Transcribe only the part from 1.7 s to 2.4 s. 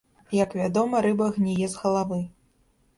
з галавы.